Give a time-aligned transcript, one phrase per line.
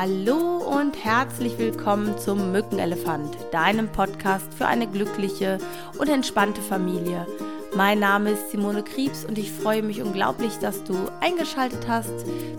[0.00, 5.58] Hallo und herzlich willkommen zum Mückenelefant, deinem Podcast für eine glückliche
[5.98, 7.26] und entspannte Familie.
[7.74, 12.12] Mein Name ist Simone Kriebs und ich freue mich unglaublich, dass du eingeschaltet hast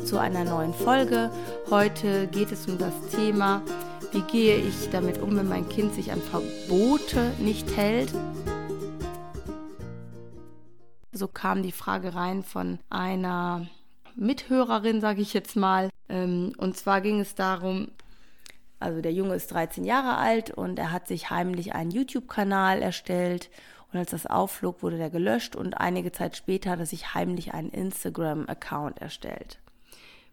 [0.05, 1.31] zu einer neuen Folge.
[1.69, 3.61] Heute geht es um das Thema,
[4.11, 8.11] wie gehe ich damit um, wenn mein Kind sich an Verbote nicht hält.
[11.13, 13.65] So kam die Frage rein von einer
[14.19, 15.89] Mithörerin, sage ich jetzt mal.
[16.09, 17.89] Ähm, und zwar ging es darum,
[18.79, 23.49] also der Junge ist 13 Jahre alt und er hat sich heimlich einen YouTube-Kanal erstellt.
[23.91, 27.53] Und als das aufflog, wurde der gelöscht und einige Zeit später hat er sich heimlich
[27.53, 29.59] einen Instagram-Account erstellt.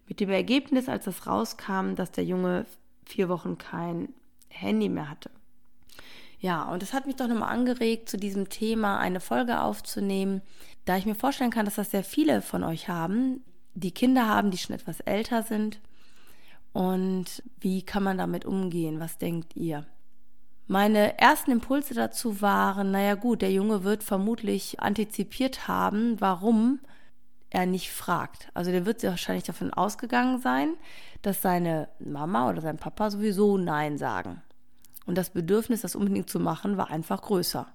[0.07, 2.65] Mit dem Ergebnis, als das rauskam, dass der Junge
[3.05, 4.09] vier Wochen kein
[4.49, 5.31] Handy mehr hatte.
[6.39, 10.41] Ja, und es hat mich doch nochmal angeregt, zu diesem Thema eine Folge aufzunehmen,
[10.85, 13.43] da ich mir vorstellen kann, dass das sehr viele von euch haben,
[13.79, 15.79] die Kinder haben, die schon etwas älter sind.
[16.73, 18.99] Und wie kann man damit umgehen?
[18.99, 19.85] Was denkt ihr?
[20.67, 26.79] Meine ersten Impulse dazu waren, naja gut, der Junge wird vermutlich antizipiert haben, warum
[27.49, 28.49] er nicht fragt.
[28.53, 30.73] Also der wird wahrscheinlich davon ausgegangen sein,
[31.21, 34.41] dass seine Mama oder sein Papa sowieso Nein sagen.
[35.05, 37.67] Und das Bedürfnis, das unbedingt zu machen, war einfach größer.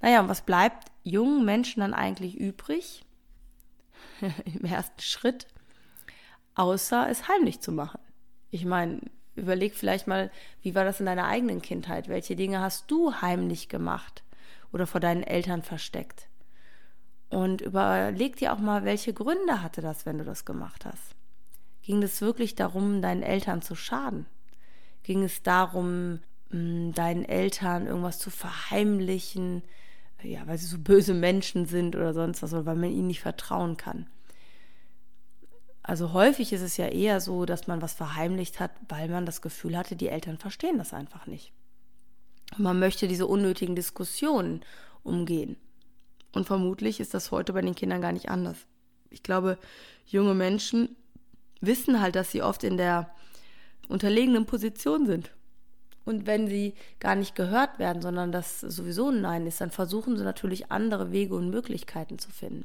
[0.00, 3.04] Naja, und was bleibt jungen Menschen dann eigentlich übrig?
[4.44, 5.46] im ersten Schritt,
[6.54, 8.00] außer es heimlich zu machen.
[8.50, 9.00] Ich meine,
[9.36, 10.30] überleg vielleicht mal,
[10.62, 12.08] wie war das in deiner eigenen Kindheit?
[12.08, 14.22] Welche Dinge hast du heimlich gemacht
[14.72, 16.28] oder vor deinen Eltern versteckt?
[17.28, 21.14] Und überleg dir auch mal, welche Gründe hatte das, wenn du das gemacht hast?
[21.82, 24.26] Ging es wirklich darum, deinen Eltern zu schaden?
[25.04, 26.20] Ging es darum,
[26.50, 29.62] deinen Eltern irgendwas zu verheimlichen,
[30.22, 33.20] ja, weil sie so böse Menschen sind oder sonst was, oder weil man ihnen nicht
[33.20, 34.06] vertrauen kann.
[35.82, 39.42] Also häufig ist es ja eher so, dass man was verheimlicht hat, weil man das
[39.42, 41.52] Gefühl hatte, die Eltern verstehen das einfach nicht.
[42.56, 44.60] Und man möchte diese unnötigen Diskussionen
[45.02, 45.56] umgehen.
[46.32, 48.66] Und vermutlich ist das heute bei den Kindern gar nicht anders.
[49.08, 49.58] Ich glaube,
[50.06, 50.96] junge Menschen
[51.60, 53.10] wissen halt, dass sie oft in der
[53.88, 55.32] unterlegenen Position sind
[56.04, 60.16] und wenn sie gar nicht gehört werden, sondern das sowieso ein Nein ist, dann versuchen
[60.16, 62.64] sie natürlich andere Wege und Möglichkeiten zu finden.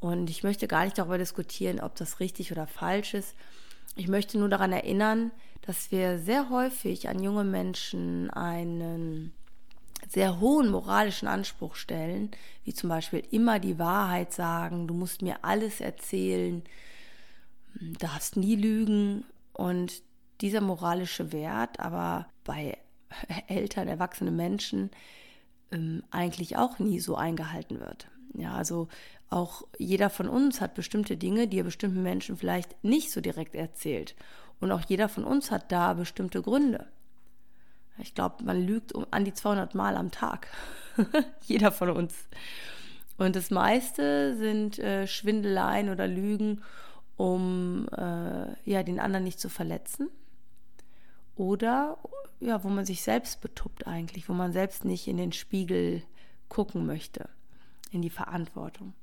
[0.00, 3.34] Und ich möchte gar nicht darüber diskutieren, ob das richtig oder falsch ist.
[3.96, 5.30] Ich möchte nur daran erinnern,
[5.62, 9.32] dass wir sehr häufig an junge Menschen einen
[10.08, 12.30] sehr hohen moralischen Anspruch stellen,
[12.64, 16.62] wie zum Beispiel immer die Wahrheit sagen, du musst mir alles erzählen,
[17.98, 19.24] darfst nie lügen.
[19.54, 20.02] Und
[20.40, 22.78] dieser moralische Wert aber bei
[23.48, 24.90] Eltern, erwachsenen Menschen
[25.72, 28.08] ähm, eigentlich auch nie so eingehalten wird.
[28.34, 28.88] Ja, also
[29.30, 33.54] auch jeder von uns hat bestimmte Dinge, die er bestimmten Menschen vielleicht nicht so direkt
[33.54, 34.14] erzählt.
[34.60, 36.86] Und auch jeder von uns hat da bestimmte Gründe.
[37.98, 40.48] Ich glaube, man lügt um an die 200 Mal am Tag.
[41.42, 42.14] jeder von uns.
[43.16, 46.62] Und das meiste sind äh, Schwindeleien oder Lügen,
[47.16, 50.10] um äh, ja, den anderen nicht zu verletzen
[51.36, 51.98] oder
[52.40, 56.02] ja, wo man sich selbst betuppt eigentlich, wo man selbst nicht in den Spiegel
[56.48, 57.28] gucken möchte,
[57.90, 58.94] in die Verantwortung.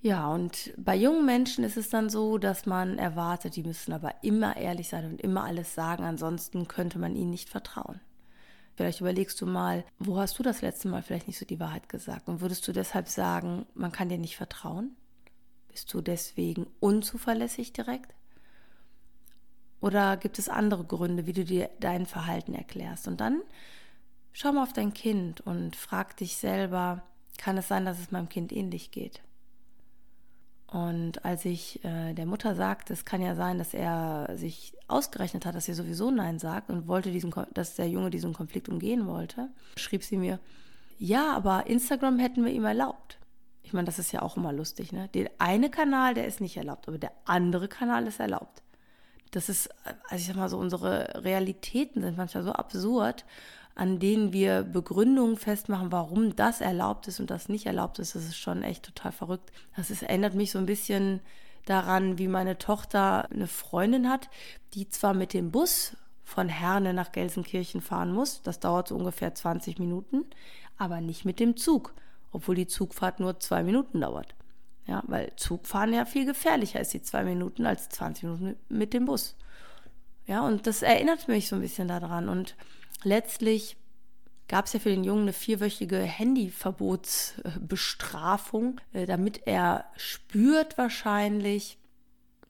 [0.00, 4.24] Ja, und bei jungen Menschen ist es dann so, dass man erwartet, die müssen aber
[4.24, 8.00] immer ehrlich sein und immer alles sagen, ansonsten könnte man ihnen nicht vertrauen.
[8.74, 11.88] Vielleicht überlegst du mal, wo hast du das letzte Mal vielleicht nicht so die Wahrheit
[11.88, 12.28] gesagt?
[12.28, 14.96] Und würdest du deshalb sagen, man kann dir nicht vertrauen?
[15.68, 18.12] Bist du deswegen unzuverlässig direkt?
[19.82, 23.08] Oder gibt es andere Gründe, wie du dir dein Verhalten erklärst?
[23.08, 23.42] Und dann
[24.32, 27.02] schau mal auf dein Kind und frag dich selber,
[27.36, 29.22] kann es sein, dass es meinem Kind ähnlich geht?
[30.68, 35.44] Und als ich äh, der Mutter sagte, es kann ja sein, dass er sich ausgerechnet
[35.44, 39.08] hat, dass er sowieso Nein sagt und wollte diesen, dass der Junge diesen Konflikt umgehen
[39.08, 40.38] wollte, schrieb sie mir,
[40.96, 43.18] ja, aber Instagram hätten wir ihm erlaubt.
[43.64, 45.08] Ich meine, das ist ja auch immer lustig, ne?
[45.08, 48.62] Der eine Kanal, der ist nicht erlaubt, aber der andere Kanal ist erlaubt
[49.32, 53.24] das ist, also ich sag mal so, unsere Realitäten sind manchmal so absurd,
[53.74, 58.14] an denen wir Begründungen festmachen, warum das erlaubt ist und das nicht erlaubt ist.
[58.14, 59.50] Das ist schon echt total verrückt.
[59.74, 61.20] Das ist, erinnert mich so ein bisschen
[61.64, 64.28] daran, wie meine Tochter eine Freundin hat,
[64.74, 69.34] die zwar mit dem Bus von Herne nach Gelsenkirchen fahren muss, das dauert so ungefähr
[69.34, 70.24] 20 Minuten,
[70.76, 71.94] aber nicht mit dem Zug,
[72.32, 74.34] obwohl die Zugfahrt nur zwei Minuten dauert.
[74.86, 79.04] Ja, weil Zugfahren ja viel gefährlicher ist, die zwei Minuten, als 20 Minuten mit dem
[79.04, 79.36] Bus.
[80.26, 82.28] Ja, und das erinnert mich so ein bisschen daran.
[82.28, 82.56] Und
[83.04, 83.76] letztlich
[84.48, 91.78] gab es ja für den Jungen eine vierwöchige Handyverbotsbestrafung, äh, damit er spürt wahrscheinlich,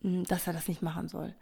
[0.00, 1.34] hm, dass er das nicht machen soll.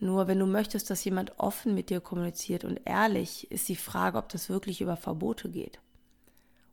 [0.00, 4.16] Nur wenn du möchtest, dass jemand offen mit dir kommuniziert und ehrlich, ist die Frage,
[4.16, 5.80] ob das wirklich über Verbote geht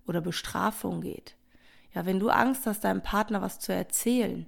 [0.05, 1.35] oder Bestrafung geht.
[1.95, 4.45] Ja, wenn du Angst hast, deinem Partner was zu erzählen,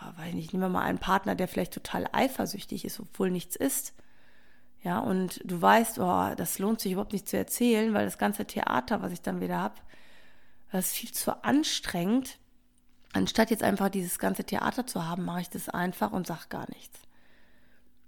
[0.00, 3.54] ja, weiß nicht, nehmen wir mal einen Partner, der vielleicht total eifersüchtig ist, obwohl nichts
[3.54, 3.94] ist.
[4.82, 8.46] Ja, und du weißt, oh, das lohnt sich überhaupt nicht zu erzählen, weil das ganze
[8.46, 9.74] Theater, was ich dann wieder habe,
[10.72, 12.38] das ist viel zu anstrengend.
[13.12, 16.66] Anstatt jetzt einfach dieses ganze Theater zu haben, mache ich das einfach und sage gar
[16.70, 16.98] nichts.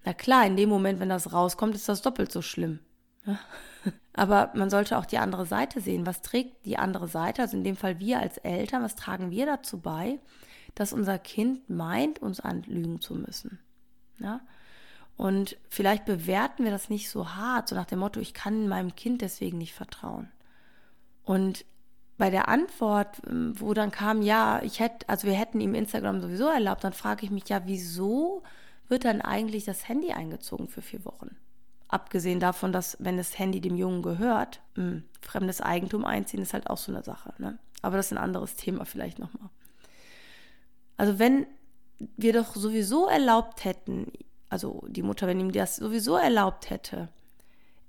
[0.05, 2.79] Na klar, in dem Moment, wenn das rauskommt, ist das doppelt so schlimm.
[4.13, 6.07] Aber man sollte auch die andere Seite sehen.
[6.07, 9.47] Was trägt die andere Seite, also in dem Fall wir als Eltern, was tragen wir
[9.47, 10.19] dazu bei,
[10.75, 13.59] dass unser Kind meint, uns anlügen zu müssen?
[14.19, 14.41] Ja?
[15.17, 18.95] Und vielleicht bewerten wir das nicht so hart, so nach dem Motto, ich kann meinem
[18.95, 20.31] Kind deswegen nicht vertrauen.
[21.25, 21.65] Und
[22.19, 26.21] bei der Antwort, ähm, wo dann kam, ja, ich hätte, also wir hätten ihm Instagram
[26.21, 28.43] sowieso erlaubt, dann frage ich mich ja, wieso
[28.89, 31.37] wird dann eigentlich das Handy eingezogen für vier Wochen?
[31.93, 36.55] Abgesehen davon, dass, wenn das Handy dem Jungen gehört, mh, hm, fremdes Eigentum einziehen ist
[36.55, 37.35] halt auch so eine Sache.
[37.37, 37.59] Ne?
[37.83, 39.51] Aber das ist ein anderes Thema vielleicht nochmal.
[40.97, 41.47] Also wenn
[42.17, 44.11] wir doch sowieso erlaubt hätten,
[44.49, 47.11] also die Mutter, wenn ihm das sowieso erlaubt hätte,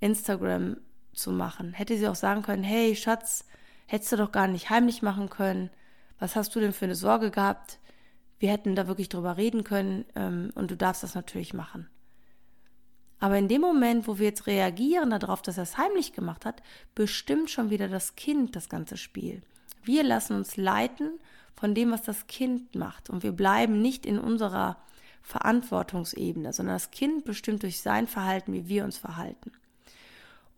[0.00, 0.76] Instagram
[1.14, 3.46] zu machen, hätte sie auch sagen können, hey Schatz,
[3.86, 5.70] hättest du doch gar nicht heimlich machen können.
[6.18, 7.78] Was hast du denn für eine Sorge gehabt?
[8.38, 11.88] Wir hätten da wirklich drüber reden können ähm, und du darfst das natürlich machen.
[13.24, 16.62] Aber in dem Moment, wo wir jetzt reagieren darauf, dass er es heimlich gemacht hat,
[16.94, 19.40] bestimmt schon wieder das Kind das ganze Spiel.
[19.82, 21.18] Wir lassen uns leiten
[21.54, 23.08] von dem, was das Kind macht.
[23.08, 24.76] Und wir bleiben nicht in unserer
[25.22, 29.52] Verantwortungsebene, sondern das Kind bestimmt durch sein Verhalten, wie wir uns verhalten.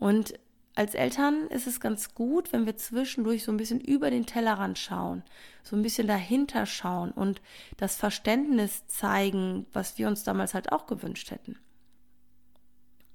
[0.00, 0.34] Und
[0.74, 4.76] als Eltern ist es ganz gut, wenn wir zwischendurch so ein bisschen über den Tellerrand
[4.76, 5.22] schauen,
[5.62, 7.40] so ein bisschen dahinter schauen und
[7.76, 11.60] das Verständnis zeigen, was wir uns damals halt auch gewünscht hätten.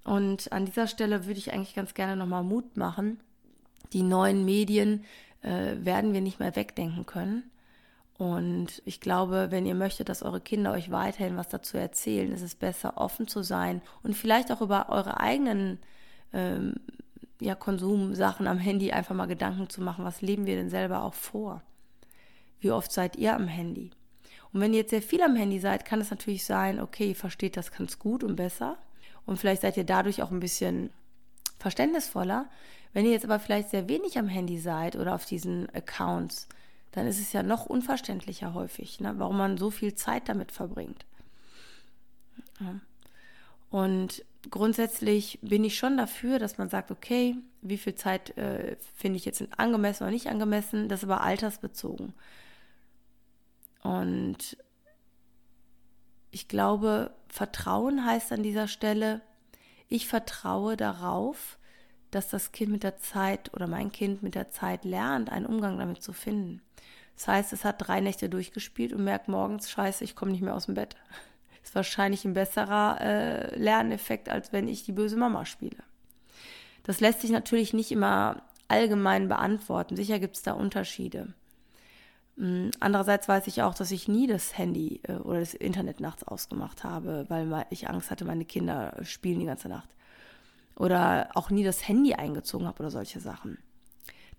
[0.04, 3.20] Und an dieser Stelle würde ich eigentlich ganz gerne nochmal Mut machen.
[3.94, 5.06] Die neuen Medien
[5.42, 7.44] äh, werden wir nicht mehr wegdenken können.
[8.18, 12.44] Und ich glaube, wenn ihr möchtet, dass eure Kinder euch weiterhin was dazu erzählen, ist
[12.44, 15.80] es besser, offen zu sein und vielleicht auch über eure eigenen
[16.32, 16.76] ähm,
[17.40, 21.16] ja, Konsumsachen am Handy einfach mal Gedanken zu machen, was leben wir denn selber auch
[21.16, 21.64] vor?
[22.60, 23.90] Wie oft seid ihr am Handy?
[24.54, 27.16] Und wenn ihr jetzt sehr viel am Handy seid, kann es natürlich sein, okay, ihr
[27.16, 28.78] versteht das ganz gut und besser.
[29.26, 30.90] Und vielleicht seid ihr dadurch auch ein bisschen
[31.60, 32.50] verständnisvoller.
[32.94, 36.48] Wenn ihr jetzt aber vielleicht sehr wenig am Handy seid oder auf diesen Accounts,
[36.92, 41.06] dann ist es ja noch unverständlicher häufig, ne, warum man so viel Zeit damit verbringt.
[43.70, 49.18] Und grundsätzlich bin ich schon dafür, dass man sagt, okay, wie viel Zeit äh, finde
[49.18, 52.14] ich jetzt angemessen oder nicht angemessen, das ist aber altersbezogen.
[53.84, 54.58] Und
[56.32, 59.22] ich glaube, Vertrauen heißt an dieser Stelle,
[59.88, 61.58] ich vertraue darauf,
[62.10, 65.78] dass das Kind mit der Zeit oder mein Kind mit der Zeit lernt, einen Umgang
[65.78, 66.62] damit zu finden.
[67.16, 70.56] Das heißt, es hat drei Nächte durchgespielt und merkt morgens, scheiße, ich komme nicht mehr
[70.56, 70.96] aus dem Bett
[71.64, 75.84] ist wahrscheinlich ein besserer äh, Lerneffekt, als wenn ich die böse Mama spiele.
[76.84, 79.96] Das lässt sich natürlich nicht immer allgemein beantworten.
[79.96, 81.34] Sicher gibt es da Unterschiede.
[82.38, 86.24] Hm, andererseits weiß ich auch, dass ich nie das Handy äh, oder das Internet nachts
[86.24, 89.90] ausgemacht habe, weil ich Angst hatte, meine Kinder spielen die ganze Nacht.
[90.76, 93.58] Oder auch nie das Handy eingezogen habe oder solche Sachen.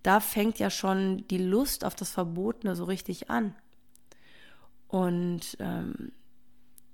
[0.02, 3.55] Da fängt ja schon die Lust auf das Verbotene so richtig an.
[4.88, 6.12] Und ähm,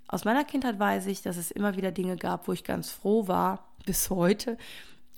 [0.07, 3.27] aus meiner Kindheit weiß ich, dass es immer wieder Dinge gab, wo ich ganz froh
[3.27, 4.57] war, bis heute,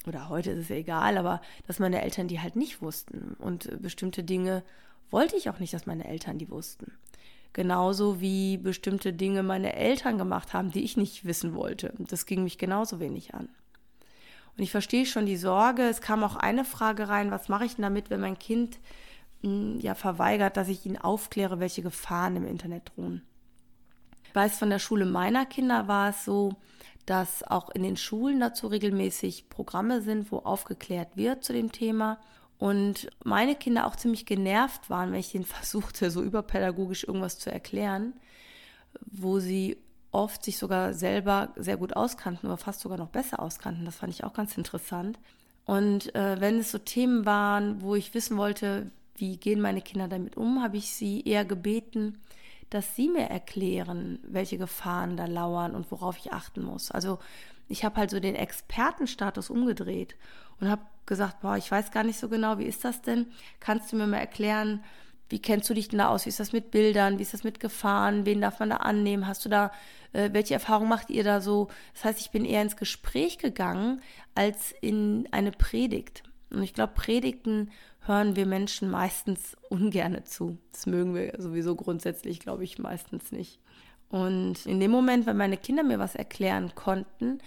[0.08, 3.36] oder heute ist es egal, aber dass meine Eltern die halt nicht wussten.
[3.39, 4.63] Und bestimmte Dinge
[5.12, 6.94] wollte ich auch nicht, dass meine Eltern die wussten.
[7.53, 11.94] Genauso wie bestimmte Dinge meine Eltern gemacht haben, die ich nicht wissen wollte.
[12.00, 13.50] Das ging mich genauso wenig an.
[14.58, 15.84] Und ich verstehe schon die Sorge.
[15.84, 18.80] Es kam auch eine Frage rein, was mache ich denn damit, wenn mein Kind
[19.44, 23.22] hm, ja verweigert, dass ich ihn aufkläre, welche Gefahren im Internet drohen.
[24.24, 26.53] Ich weiß, von der Schule meiner Kinder war es so,
[27.06, 32.20] dass auch in den Schulen dazu regelmäßig Programme sind, wo aufgeklärt wird zu dem Thema.
[32.62, 37.51] Und meine Kinder auch ziemlich genervt waren, wenn ich ihnen versuchte, so überpädagogisch irgendwas zu
[37.51, 38.13] erklären,
[39.01, 39.77] wo sie
[40.12, 43.84] oft sich sogar selber sehr gut auskannten oder fast sogar noch besser auskannten.
[43.84, 45.18] Das fand ich auch ganz interessant.
[45.65, 50.08] Und äh, wenn es so Themen waren, wo ich wissen wollte, wie gehen meine Kinder
[50.08, 52.20] damit um, habe ich sie eher gebeten,
[52.70, 56.91] dass sie mir erklären, welche Gefahren da lauern und worauf ich achten muss.
[56.91, 57.18] Also
[57.72, 60.16] ich habe halt so den Expertenstatus umgedreht
[60.60, 63.28] und habe gesagt, boah, ich weiß gar nicht so genau, wie ist das denn?
[63.60, 64.84] Kannst du mir mal erklären,
[65.30, 66.25] wie kennst du dich denn da aus?
[66.25, 67.18] Wie ist das mit Bildern?
[67.18, 68.25] Wie ist das mit Gefahren?
[68.25, 69.28] Wen darf man da annehmen?
[69.28, 69.72] Hast du da,
[70.12, 71.70] äh, welche Erfahrung macht ihr da so?
[71.94, 74.01] Das heißt, ich bin eher ins Gespräch gegangen
[74.36, 76.24] als in eine Predigt.
[76.50, 80.58] Und ich glaube, Predigten hören wir Menschen meistens ungerne zu.
[80.74, 83.60] Das mögen wir sowieso grundsätzlich, glaube ich, meistens nicht.
[84.12, 87.39] Und in dem Moment, wenn meine Kinder mir was erklären konnten,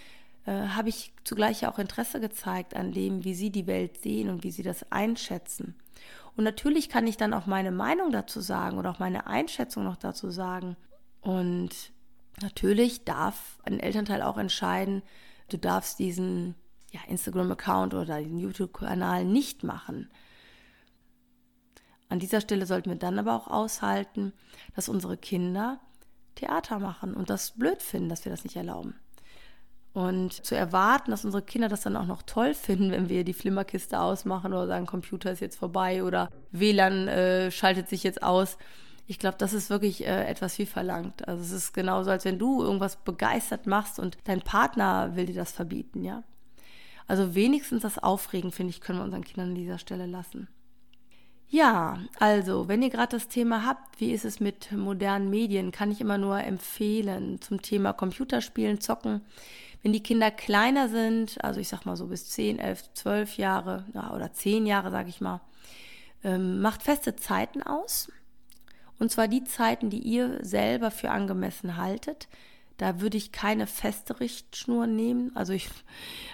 [0.46, 4.44] äh, habe ich zugleich auch Interesse gezeigt an dem, wie sie die Welt sehen und
[4.44, 5.74] wie sie das einschätzen.
[6.36, 9.96] Und natürlich kann ich dann auch meine Meinung dazu sagen oder auch meine Einschätzung noch
[9.96, 10.76] dazu sagen.
[11.20, 11.92] Und
[12.40, 15.02] natürlich darf ein Elternteil auch entscheiden,
[15.50, 16.54] du darfst diesen
[16.92, 20.10] ja, Instagram-Account oder den YouTube-Kanal nicht machen.
[22.08, 24.32] An dieser Stelle sollten wir dann aber auch aushalten,
[24.74, 25.80] dass unsere Kinder
[26.34, 28.94] Theater machen und das blöd finden, dass wir das nicht erlauben.
[29.92, 33.32] Und zu erwarten, dass unsere Kinder das dann auch noch toll finden, wenn wir die
[33.32, 38.58] Flimmerkiste ausmachen oder sagen, Computer ist jetzt vorbei oder WLAN äh, schaltet sich jetzt aus.
[39.06, 41.28] Ich glaube, das ist wirklich äh, etwas wie verlangt.
[41.28, 45.34] Also es ist genauso, als wenn du irgendwas begeistert machst und dein Partner will dir
[45.34, 46.24] das verbieten, ja.
[47.06, 50.48] Also wenigstens das Aufregen, finde ich, können wir unseren Kindern an dieser Stelle lassen.
[51.48, 55.92] Ja, also, wenn ihr gerade das Thema habt, wie ist es mit modernen Medien, kann
[55.92, 59.20] ich immer nur empfehlen zum Thema Computerspielen, Zocken.
[59.82, 63.84] Wenn die Kinder kleiner sind, also ich sag mal so bis 10, 11, 12 Jahre
[63.92, 65.42] ja, oder 10 Jahre, sage ich mal,
[66.24, 68.10] ähm, macht feste Zeiten aus.
[68.98, 72.28] Und zwar die Zeiten, die ihr selber für angemessen haltet.
[72.76, 75.30] Da würde ich keine feste Richtschnur nehmen.
[75.34, 75.68] Also ich,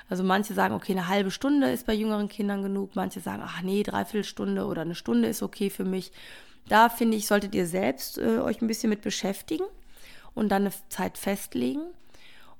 [0.08, 2.96] also manche sagen, okay, eine halbe Stunde ist bei jüngeren Kindern genug.
[2.96, 6.12] Manche sagen, ach nee, dreiviertel Stunde oder eine Stunde ist okay für mich.
[6.68, 9.64] Da finde ich, solltet ihr selbst äh, euch ein bisschen mit beschäftigen
[10.34, 11.82] und dann eine Zeit festlegen.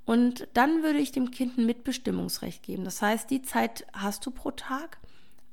[0.05, 2.85] Und dann würde ich dem Kind ein Mitbestimmungsrecht geben.
[2.85, 4.99] Das heißt, die Zeit hast du pro Tag,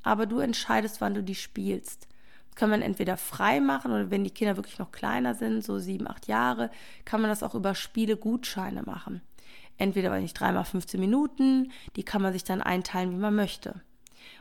[0.03, 2.07] aber du entscheidest, wann du die spielst.
[2.57, 6.07] Kann man entweder frei machen oder wenn die Kinder wirklich noch kleiner sind, so sieben,
[6.07, 6.71] acht Jahre,
[7.05, 9.21] kann man das auch über Spiele-Gutscheine machen.
[9.77, 13.75] Entweder, weiß ich, dreimal 15 Minuten, die kann man sich dann einteilen, wie man möchte.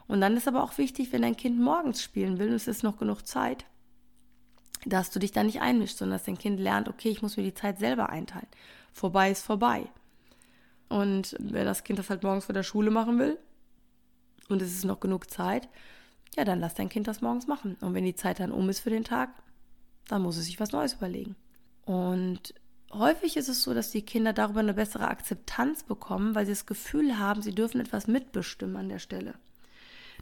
[0.08, 2.82] Und dann ist aber auch wichtig, wenn dein Kind morgens spielen will und es ist
[2.82, 3.66] noch genug Zeit,
[4.86, 7.42] dass du dich da nicht einmischst, sondern dass dein Kind lernt, okay, ich muss mir
[7.42, 8.48] die Zeit selber einteilen.
[8.94, 9.88] Vorbei ist vorbei.
[10.88, 13.36] Und wenn das Kind das halt morgens vor der Schule machen will
[14.48, 15.68] und es ist noch genug Zeit,
[16.36, 17.76] ja, dann lass dein Kind das morgens machen.
[17.80, 19.30] Und wenn die Zeit dann um ist für den Tag,
[20.08, 21.36] dann muss es sich was Neues überlegen.
[21.84, 22.54] Und
[22.92, 26.66] häufig ist es so, dass die Kinder darüber eine bessere Akzeptanz bekommen, weil sie das
[26.66, 29.34] Gefühl haben, sie dürfen etwas mitbestimmen an der Stelle.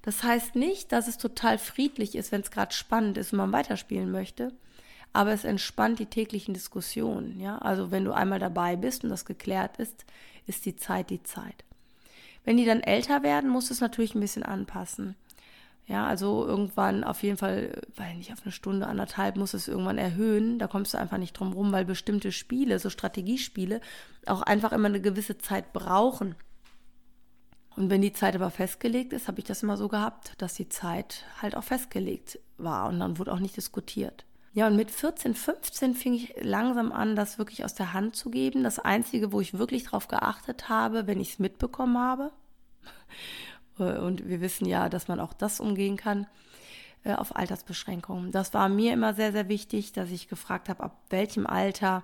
[0.02, 3.52] Das heißt nicht, dass es total friedlich ist, wenn es gerade spannend ist und man
[3.52, 4.52] weiterspielen möchte,
[5.14, 7.40] aber es entspannt die täglichen Diskussionen.
[7.40, 7.58] Ja?
[7.58, 10.04] Also wenn du einmal dabei bist und das geklärt ist,
[10.46, 11.64] ist die Zeit die Zeit.
[12.44, 15.16] Wenn die dann älter werden, musst du es natürlich ein bisschen anpassen.
[15.86, 19.98] Ja, also irgendwann auf jeden Fall, weil nicht auf eine Stunde, anderthalb, muss es irgendwann
[19.98, 20.58] erhöhen.
[20.58, 23.80] Da kommst du einfach nicht drum rum, weil bestimmte Spiele, so Strategiespiele,
[24.26, 26.36] auch einfach immer eine gewisse Zeit brauchen.
[27.76, 30.68] Und wenn die Zeit aber festgelegt ist, habe ich das immer so gehabt, dass die
[30.68, 34.24] Zeit halt auch festgelegt war und dann wurde auch nicht diskutiert.
[34.52, 38.30] Ja, und mit 14, 15 fing ich langsam an, das wirklich aus der Hand zu
[38.30, 38.62] geben.
[38.62, 42.30] Das Einzige, wo ich wirklich drauf geachtet habe, wenn ich es mitbekommen habe,
[43.82, 46.26] und wir wissen ja, dass man auch das umgehen kann,
[47.04, 48.32] äh, auf Altersbeschränkungen.
[48.32, 52.02] Das war mir immer sehr, sehr wichtig, dass ich gefragt habe, ab welchem Alter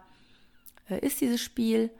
[0.89, 1.91] äh, ist dieses Spiel.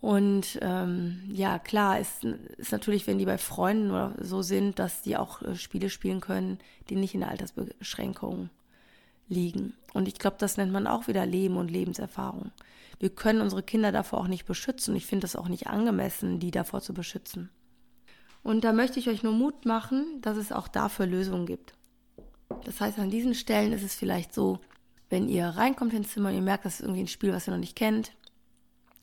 [0.00, 2.24] Und ähm, ja, klar, ist,
[2.56, 6.20] ist natürlich, wenn die bei Freunden oder so sind, dass die auch äh, Spiele spielen
[6.20, 6.58] können,
[6.88, 8.50] die nicht in der Altersbeschränkung
[9.28, 9.74] liegen.
[9.92, 12.50] Und ich glaube, das nennt man auch wieder Leben und Lebenserfahrung.
[12.98, 14.96] Wir können unsere Kinder davor auch nicht beschützen.
[14.96, 17.50] Ich finde es auch nicht angemessen, die davor zu beschützen.
[18.42, 21.74] Und da möchte ich euch nur Mut machen, dass es auch dafür Lösungen gibt.
[22.64, 24.58] Das heißt, an diesen Stellen ist es vielleicht so,
[25.08, 27.52] wenn ihr reinkommt ins Zimmer und ihr merkt, das ist irgendwie ein Spiel, was ihr
[27.52, 28.12] noch nicht kennt,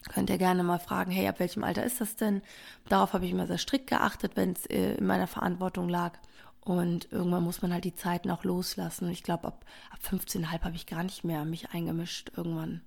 [0.09, 2.41] könnt ihr gerne mal fragen, hey, ab welchem Alter ist das denn?
[2.87, 6.17] Darauf habe ich immer sehr strikt geachtet, wenn es äh, in meiner Verantwortung lag.
[6.61, 9.05] Und irgendwann muss man halt die Zeiten auch loslassen.
[9.05, 12.81] Und ich glaube, ab, ab 15,5 habe ich gar nicht mehr mich eingemischt irgendwann.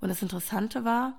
[0.00, 1.18] Und das Interessante war,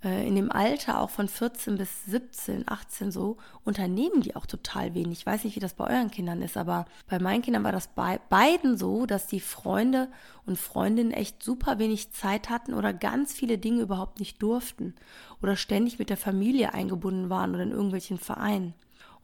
[0.00, 5.18] in dem Alter auch von 14 bis 17, 18 so, unternehmen die auch total wenig.
[5.18, 7.88] Ich weiß nicht, wie das bei euren Kindern ist, aber bei meinen Kindern war das
[7.88, 10.08] bei beiden so, dass die Freunde
[10.46, 14.94] und Freundinnen echt super wenig Zeit hatten oder ganz viele Dinge überhaupt nicht durften
[15.42, 18.74] oder ständig mit der Familie eingebunden waren oder in irgendwelchen Vereinen.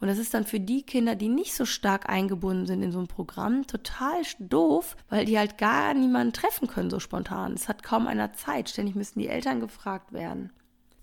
[0.00, 2.98] Und das ist dann für die Kinder, die nicht so stark eingebunden sind in so
[2.98, 7.54] ein Programm, total doof, weil die halt gar niemanden treffen können so spontan.
[7.54, 8.68] Es hat kaum einer Zeit.
[8.68, 10.50] Ständig müssen die Eltern gefragt werden.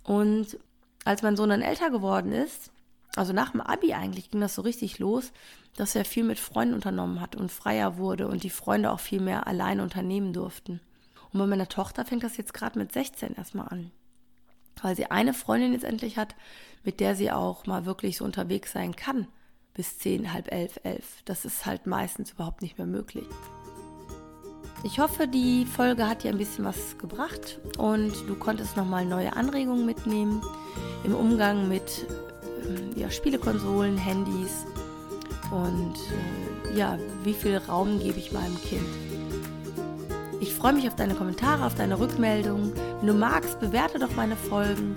[0.04, 0.58] Und
[1.06, 2.72] als mein Sohn dann älter geworden ist,
[3.16, 5.32] also nach dem Abi eigentlich ging das so richtig los,
[5.76, 9.22] dass er viel mit Freunden unternommen hat und freier wurde und die Freunde auch viel
[9.22, 10.80] mehr alleine unternehmen durften.
[11.32, 13.92] Und bei meiner Tochter fängt das jetzt gerade mit 16 erstmal an.
[14.82, 16.36] Weil sie eine Freundin jetzt endlich hat,
[16.84, 19.28] mit der sie auch mal wirklich so unterwegs sein kann.
[19.74, 21.22] Bis 10, halb elf, elf.
[21.26, 23.28] Das ist halt meistens überhaupt nicht mehr möglich.
[24.84, 29.36] Ich hoffe, die Folge hat dir ein bisschen was gebracht und du konntest nochmal neue
[29.36, 30.42] Anregungen mitnehmen
[31.04, 32.08] im Umgang mit
[32.96, 34.66] äh, ja, Spielekonsolen, Handys
[35.52, 35.96] und
[36.74, 38.88] äh, ja, wie viel Raum gebe ich meinem Kind.
[40.40, 42.74] Ich freue mich auf deine Kommentare, auf deine Rückmeldungen.
[43.00, 44.96] Wenn du magst, bewerte doch meine Folgen.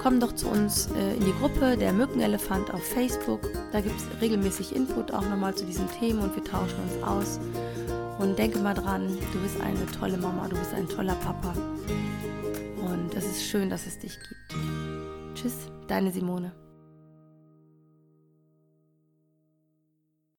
[0.00, 3.40] Komm doch zu uns äh, in die Gruppe der Mückenelefant auf Facebook.
[3.72, 7.40] Da gibt es regelmäßig Input auch nochmal zu diesen Themen und wir tauschen uns aus.
[8.18, 11.52] Und denke mal dran, du bist eine tolle Mama, du bist ein toller Papa.
[12.78, 14.56] Und es ist schön, dass es dich gibt.
[15.34, 16.52] Tschüss, deine Simone.